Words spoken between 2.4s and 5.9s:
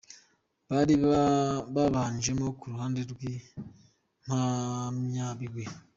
ku ruhande rw'Impamyabigwi I.